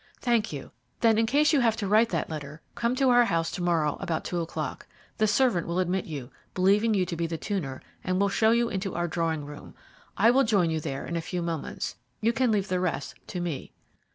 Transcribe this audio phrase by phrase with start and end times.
[0.19, 0.71] "Thank you.
[1.01, 3.97] Then, in case you have to write that letter, come to our house to morrow
[3.99, 4.87] about two o'clock.
[5.19, 8.67] The servant will admit you, believing you to be the tuner, and will show you
[8.67, 9.75] into our drawing room
[10.17, 11.97] I will join you there in a few moments.
[12.19, 13.73] You can leave the rest to me."